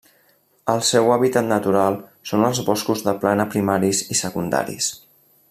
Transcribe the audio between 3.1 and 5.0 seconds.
plana primaris i secundaris.